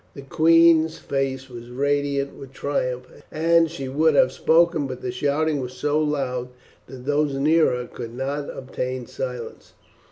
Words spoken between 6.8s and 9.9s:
that those near her could not obtain silence.